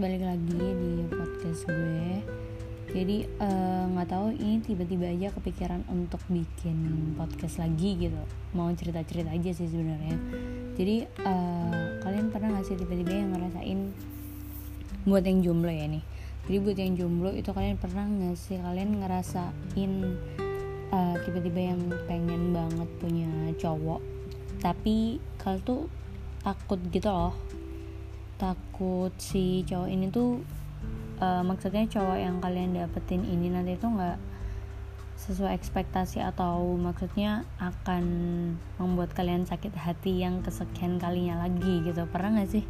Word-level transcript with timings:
balik 0.00 0.24
lagi 0.24 0.56
di 0.56 1.04
podcast 1.12 1.68
gue. 1.68 2.24
Jadi 2.88 3.28
eh, 3.28 3.84
nggak 3.92 4.08
uh, 4.08 4.12
tahu 4.16 4.32
ini 4.32 4.64
tiba-tiba 4.64 5.12
aja 5.12 5.28
kepikiran 5.36 5.84
untuk 5.92 6.24
bikin 6.32 7.12
podcast 7.20 7.60
lagi 7.60 8.08
gitu. 8.08 8.16
Mau 8.56 8.72
cerita-cerita 8.72 9.28
aja 9.28 9.52
sih 9.52 9.68
sebenarnya. 9.68 10.16
Jadi 10.80 11.04
uh, 11.20 12.00
kalian 12.00 12.32
pernah 12.32 12.56
nggak 12.56 12.64
sih 12.64 12.80
tiba-tiba 12.80 13.12
yang 13.12 13.28
ngerasain 13.36 13.80
buat 15.04 15.20
yang 15.20 15.44
jomblo 15.44 15.68
ya 15.68 15.84
nih. 15.84 16.04
Jadi 16.48 16.56
buat 16.64 16.78
yang 16.80 16.92
jomblo 16.96 17.30
itu 17.36 17.50
kalian 17.52 17.76
pernah 17.76 18.04
nggak 18.08 18.40
sih 18.40 18.56
kalian 18.56 19.04
ngerasain 19.04 19.92
uh, 20.96 21.14
tiba-tiba 21.28 21.76
yang 21.76 21.80
pengen 22.08 22.56
banget 22.56 22.88
punya 23.04 23.28
cowok, 23.60 24.00
tapi 24.64 25.20
kalian 25.36 25.60
tuh 25.60 25.92
takut 26.40 26.80
gitu 26.88 27.12
loh 27.12 27.36
takut 28.40 29.12
si 29.20 29.60
cowok 29.68 29.88
ini 29.92 30.08
tuh 30.08 30.40
uh, 31.20 31.44
maksudnya 31.44 31.84
cowok 31.84 32.16
yang 32.16 32.40
kalian 32.40 32.72
dapetin 32.72 33.20
ini 33.28 33.52
nanti 33.52 33.76
tuh 33.76 33.92
nggak 33.92 34.16
sesuai 35.20 35.52
ekspektasi 35.52 36.24
atau 36.24 36.80
maksudnya 36.80 37.44
akan 37.60 38.04
membuat 38.80 39.12
kalian 39.12 39.44
sakit 39.44 39.76
hati 39.76 40.24
yang 40.24 40.40
kesekian 40.40 40.96
kalinya 40.96 41.44
lagi 41.44 41.84
gitu. 41.84 42.08
Pernah 42.08 42.40
nggak 42.40 42.50
sih? 42.56 42.64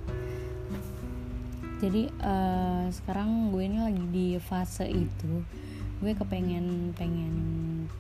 Jadi 1.79 2.11
uh, 2.21 2.91
sekarang 2.91 3.55
gue 3.55 3.63
ini 3.63 3.79
lagi 3.79 4.05
di 4.11 4.29
fase 4.43 4.91
itu 4.91 5.47
gue 6.01 6.13
kepengen 6.17 6.97
pengen 6.97 7.35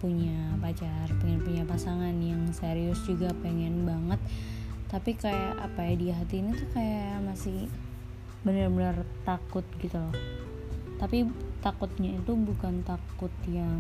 punya 0.00 0.56
pacar 0.56 1.04
pengen 1.20 1.44
punya 1.44 1.68
pasangan 1.68 2.16
yang 2.16 2.48
serius 2.48 2.96
juga 3.04 3.28
pengen 3.44 3.84
banget 3.84 4.16
tapi 4.90 5.14
kayak 5.14 5.54
apa 5.62 5.86
ya 5.86 5.94
di 5.94 6.06
hati 6.10 6.42
ini 6.42 6.50
tuh 6.50 6.68
kayak 6.74 7.22
masih 7.22 7.70
benar-benar 8.42 9.06
takut 9.22 9.62
gitu 9.78 9.94
loh. 9.94 10.14
Tapi 10.98 11.30
takutnya 11.64 12.18
itu 12.18 12.32
bukan 12.34 12.84
takut 12.84 13.32
yang 13.48 13.78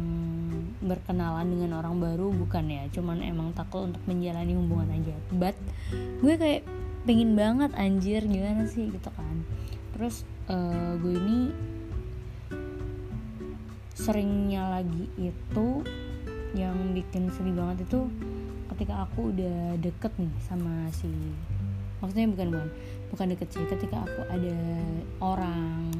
berkenalan 0.80 1.50
dengan 1.50 1.82
orang 1.82 1.98
baru 1.98 2.30
bukan 2.30 2.70
ya. 2.70 2.86
Cuman 2.94 3.26
emang 3.26 3.50
takut 3.52 3.90
untuk 3.90 4.00
menjalani 4.06 4.54
hubungan 4.54 4.88
aja. 4.94 5.16
But 5.34 5.58
gue 6.22 6.34
kayak 6.38 6.62
pengen 7.04 7.34
banget 7.34 7.74
anjir 7.74 8.22
gimana 8.24 8.70
sih 8.70 8.88
gitu 8.88 9.10
kan. 9.12 9.42
Terus 9.98 10.22
uh, 10.46 10.94
gue 10.96 11.18
ini 11.18 11.38
seringnya 13.98 14.80
lagi 14.80 15.10
itu 15.20 15.84
yang 16.56 16.96
bikin 16.96 17.28
sedih 17.34 17.52
banget 17.52 17.84
itu 17.84 18.08
ketika 18.80 19.04
aku 19.04 19.28
udah 19.28 19.76
deket 19.76 20.08
nih 20.16 20.32
sama 20.40 20.88
si 20.88 21.12
maksudnya 22.00 22.32
bukan 22.32 22.48
bukan 22.48 22.68
bukan 23.12 23.26
deket 23.36 23.52
sih 23.52 23.68
ketika 23.68 24.08
aku 24.08 24.24
ada 24.32 24.56
orang. 25.20 25.92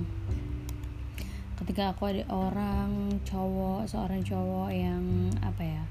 Ketika 1.61 1.93
aku 1.93 2.09
ada 2.09 2.25
orang 2.33 3.21
cowok 3.29 3.85
seorang 3.85 4.25
cowok 4.25 4.73
yang 4.73 5.29
apa 5.45 5.61
ya 5.61 5.85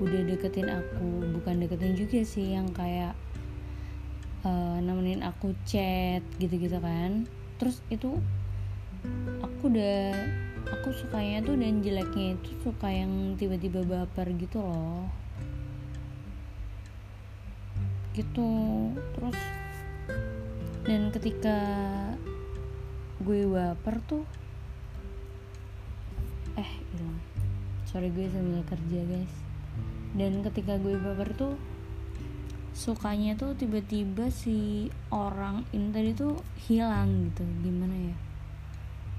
udah 0.00 0.24
deketin 0.24 0.72
aku 0.72 1.28
bukan 1.36 1.60
deketin 1.60 1.92
juga 1.92 2.24
sih 2.24 2.56
yang 2.56 2.72
kayak 2.72 3.12
uh, 4.48 4.80
nemenin 4.80 5.20
aku 5.20 5.52
chat 5.68 6.24
gitu-gitu 6.40 6.80
kan. 6.80 7.28
Terus 7.60 7.84
itu 7.92 8.16
aku 9.44 9.68
udah 9.68 10.16
aku 10.72 10.88
sukanya 10.88 11.44
tuh 11.44 11.60
dan 11.60 11.84
jeleknya 11.84 12.40
itu 12.40 12.56
suka 12.64 12.88
yang 12.88 13.36
tiba-tiba 13.36 13.84
baper 13.84 14.32
gitu 14.40 14.64
loh 14.64 15.04
gitu. 18.14 18.50
Terus 19.18 19.38
dan 20.84 21.10
ketika 21.10 21.58
gue 23.24 23.46
baper 23.50 23.98
tuh 24.06 24.24
eh 26.54 26.70
hilang. 26.94 27.18
Sorry 27.88 28.10
gue 28.14 28.30
sambil 28.30 28.62
kerja 28.66 29.00
guys. 29.06 29.34
Dan 30.14 30.46
ketika 30.46 30.78
gue 30.78 30.94
baper 30.94 31.34
tuh 31.34 31.54
sukanya 32.74 33.38
tuh 33.38 33.54
tiba-tiba 33.54 34.34
si 34.34 34.90
orang 35.14 35.62
ini 35.70 35.88
tadi 35.94 36.10
tuh 36.14 36.38
hilang 36.70 37.30
gitu. 37.30 37.42
Gimana 37.62 37.94
ya? 37.94 38.16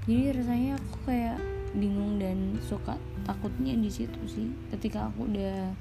Jadi 0.06 0.38
rasanya 0.38 0.78
aku 0.78 0.96
kayak 1.10 1.38
bingung 1.74 2.22
dan 2.22 2.56
suka 2.62 2.94
takutnya 3.26 3.74
di 3.74 3.90
situ 3.90 4.20
sih. 4.24 4.48
Ketika 4.70 5.10
aku 5.10 5.26
udah 5.26 5.74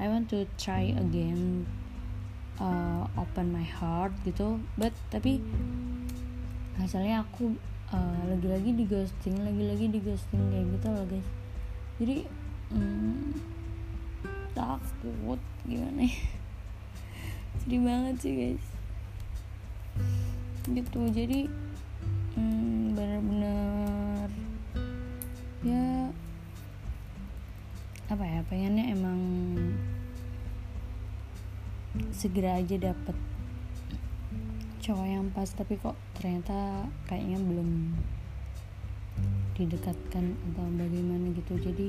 I 0.00 0.10
want 0.10 0.32
to 0.32 0.48
try 0.58 0.90
again 0.96 1.68
uh, 2.60 3.06
open 3.18 3.50
my 3.50 3.66
heart 3.66 4.12
gitu. 4.26 4.60
But 4.78 4.94
tapi 5.10 5.40
hasilnya 6.78 7.22
aku 7.22 7.54
uh, 7.94 8.22
lagi-lagi 8.26 8.74
di 8.74 8.84
ghosting 8.86 9.38
lagi-lagi 9.42 9.86
di 9.90 9.98
ghosting 10.02 10.42
kayak 10.50 10.66
gitu 10.78 10.88
loh 10.90 11.04
guys. 11.06 11.28
Jadi 12.02 12.16
hmm, 12.74 13.30
takut 14.54 15.40
gimana 15.66 16.02
ya? 16.04 16.18
Sedih 17.62 17.80
banget 17.82 18.16
sih 18.18 18.32
guys. 18.34 18.66
Gitu 20.66 21.00
jadi 21.14 21.46
hmm, 22.34 22.98
bener-bener 22.98 24.28
ya 25.64 26.12
apa 28.12 28.20
ya 28.20 28.40
pengennya 28.52 28.92
emang 28.92 29.20
segera 32.10 32.58
aja 32.58 32.76
dapet 32.78 33.14
cowok 34.82 35.06
yang 35.06 35.30
pas. 35.30 35.48
Tapi 35.48 35.78
kok 35.78 35.96
ternyata 36.18 36.90
kayaknya 37.06 37.38
belum 37.40 37.94
didekatkan 39.54 40.34
atau 40.50 40.66
bagaimana 40.74 41.30
gitu. 41.30 41.54
Jadi 41.56 41.88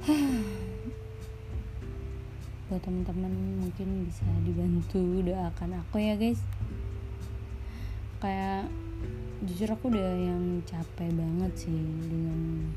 buat 2.70 2.78
teman-teman 2.84 3.32
mungkin 3.58 4.06
bisa 4.06 4.22
dibantu 4.44 5.00
doakan 5.24 5.80
aku 5.80 5.98
ya 5.98 6.14
guys. 6.20 6.44
Kayak 8.20 8.68
jujur 9.48 9.72
aku 9.72 9.88
udah 9.88 10.12
yang 10.20 10.60
capek 10.68 11.08
banget 11.16 11.52
sih 11.56 11.80
dengan 12.04 12.68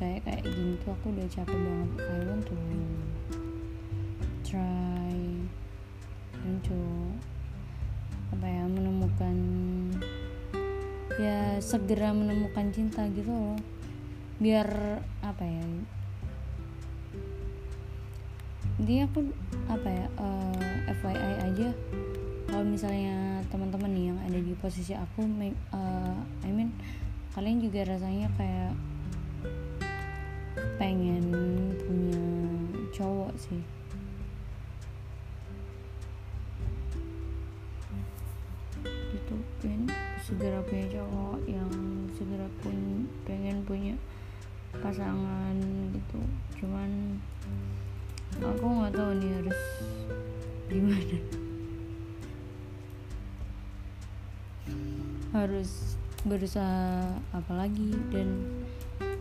kayak 0.00 0.24
kayak 0.24 0.42
gini 0.46 0.78
tuh 0.80 0.92
aku 0.94 1.12
udah 1.12 1.26
capek 1.28 1.58
banget. 1.58 1.90
I 2.00 2.18
want 2.28 2.44
to 2.48 2.56
try 4.46 5.16
to 6.42 6.80
apa 8.32 8.46
ya 8.48 8.64
menemukan 8.64 9.36
ya 11.20 11.60
segera 11.60 12.10
menemukan 12.16 12.72
cinta 12.72 13.04
gitu 13.12 13.28
loh. 13.28 13.58
Biar 14.40 14.68
apa 15.22 15.44
ya 15.44 15.64
dia 18.82 19.06
aku 19.06 19.30
apa 19.70 19.88
ya 19.88 20.06
uh, 20.18 20.58
eh, 20.88 20.96
FYI 20.98 21.34
aja. 21.52 21.68
Kalau 22.50 22.64
misalnya 22.68 23.40
teman-teman 23.48 23.90
nih 23.92 24.04
yang 24.12 24.18
ada 24.28 24.38
di 24.40 24.52
posisi 24.58 24.92
aku 24.92 25.24
uh, 25.72 26.16
I 26.44 26.50
mean 26.52 26.72
kalian 27.32 27.64
juga 27.64 27.88
rasanya 27.88 28.28
kayak 28.36 28.72
pengen 30.82 31.30
punya 31.78 32.18
cowok 32.90 33.30
sih. 33.38 33.62
Itu 39.14 39.34
pengen 39.62 39.86
segera 40.26 40.58
punya 40.66 40.98
cowok 40.98 41.38
yang 41.46 41.70
segera 42.18 42.50
pun 42.66 43.06
pengen 43.22 43.62
punya 43.62 43.94
pasangan 44.82 45.54
gitu. 45.94 46.18
Cuman 46.58 47.22
aku 48.42 48.66
nggak 48.66 48.94
tahu 48.98 49.10
nih 49.22 49.30
harus 49.38 49.60
gimana. 50.66 51.18
Harus 55.30 55.94
berusaha 56.26 57.06
apa 57.30 57.52
lagi 57.54 57.94
dan 58.10 58.50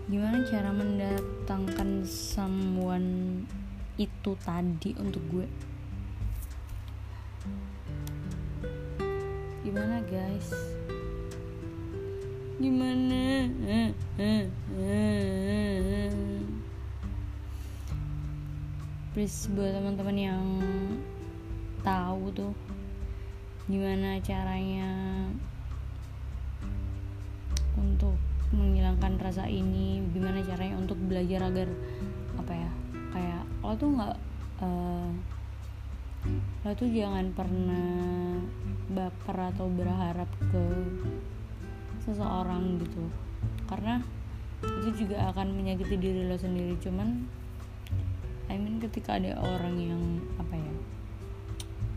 gimana 0.09 0.41
cara 0.49 0.73
mendatangkan 0.73 2.07
someone 2.07 3.43
itu 3.99 4.33
tadi 4.41 4.97
untuk 4.97 5.21
gue? 5.29 5.47
Gimana 9.61 10.01
guys? 10.09 10.49
Gimana? 12.57 13.45
Please 19.11 19.45
buat 19.53 19.75
teman-teman 19.75 20.17
yang 20.17 20.45
tahu 21.85 22.31
tuh 22.33 22.53
gimana 23.69 24.17
caranya 24.23 24.89
untuk 27.77 28.15
menghilangkan 28.51 29.15
rasa 29.19 29.47
ini 29.47 30.03
gimana 30.11 30.43
caranya 30.43 30.75
untuk 30.75 30.99
belajar 30.99 31.47
agar 31.47 31.71
apa 32.35 32.53
ya 32.53 32.71
kayak 33.11 33.43
lo 33.63 33.73
tuh 33.79 33.89
nggak 33.95 34.15
uh, 34.63 35.09
lo 36.61 36.71
tuh 36.77 36.89
jangan 36.91 37.33
pernah 37.33 38.37
baper 38.91 39.37
atau 39.55 39.65
berharap 39.71 40.29
ke 40.51 40.63
seseorang 42.05 42.81
gitu. 42.81 43.07
Karena 43.65 44.03
itu 44.61 45.05
juga 45.07 45.31
akan 45.33 45.57
menyakiti 45.57 45.95
diri 45.97 46.27
lo 46.27 46.37
sendiri. 46.37 46.77
Cuman 46.77 47.25
I 48.51 48.59
mean 48.59 48.83
ketika 48.83 49.15
ada 49.15 49.39
orang 49.39 49.75
yang 49.79 50.03
apa 50.35 50.55
ya 50.59 50.73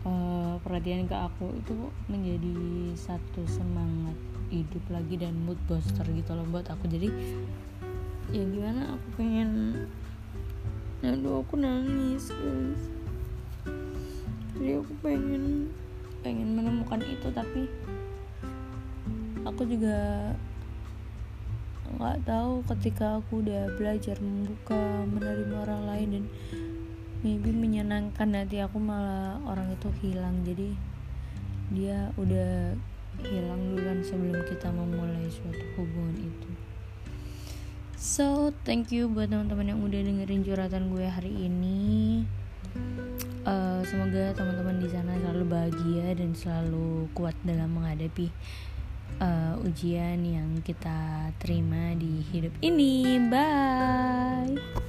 uh, 0.07 0.53
perhatian 0.63 1.05
ke 1.05 1.13
aku 1.13 1.51
itu 1.59 1.75
menjadi 2.07 2.55
satu 2.95 3.43
semangat 3.43 4.15
hidup 4.63 4.85
lagi 4.93 5.19
dan 5.19 5.35
mood 5.43 5.59
booster 5.67 6.05
gitu 6.07 6.31
loh 6.31 6.47
buat 6.47 6.67
aku. 6.71 6.87
Jadi 6.87 7.11
ya 8.31 8.43
gimana 8.45 8.95
aku 8.95 9.07
pengen 9.19 9.49
aduh 11.03 11.43
aku 11.43 11.59
nangis 11.59 12.31
guys. 12.31 12.83
Jadi 14.55 14.71
aku 14.79 14.93
pengen 15.03 15.69
pengen 16.23 16.57
menemukan 16.57 17.03
itu 17.05 17.27
tapi 17.29 17.69
aku 19.45 19.61
juga 19.69 20.31
nggak 21.95 22.25
tahu 22.25 22.65
ketika 22.75 23.21
aku 23.21 23.45
udah 23.45 23.69
belajar 23.77 24.17
membuka 24.17 25.05
menerima 25.05 25.55
orang 25.69 25.83
lain 25.85 26.07
dan 26.11 26.25
maybe 27.21 27.53
menyenangkan 27.53 28.33
hati 28.33 28.59
aku 28.65 28.81
malah 28.81 29.37
orang 29.45 29.69
itu 29.69 29.89
hilang. 30.01 30.41
Jadi 30.41 30.73
dia 31.73 32.09
udah 32.17 32.73
hilang 33.23 33.61
duluan 33.71 33.99
sebelum 34.03 34.41
kita 34.49 34.67
memulai 34.73 35.29
suatu 35.31 35.65
hubungan 35.79 36.17
itu 36.19 36.49
so 37.95 38.51
thank 38.67 38.91
you 38.91 39.07
buat 39.07 39.31
teman-teman 39.31 39.71
yang 39.71 39.79
udah 39.79 40.01
dengerin 40.03 40.43
curhatan 40.43 40.91
gue 40.91 41.05
hari 41.07 41.31
ini 41.31 42.25
uh, 43.45 43.79
semoga 43.85 44.35
teman-teman 44.35 44.81
di 44.81 44.89
sana 44.91 45.15
selalu 45.21 45.43
bahagia 45.47 46.07
dan 46.17 46.35
selalu 46.35 47.07
kuat 47.15 47.37
dalam 47.45 47.71
menghadapi 47.71 48.27
uh, 49.21 49.55
ujian 49.63 50.19
yang 50.25 50.49
kita 50.65 51.31
terima 51.39 51.93
di 51.95 52.23
hidup 52.33 52.53
ini. 52.61 53.21
Bye. 53.29 54.84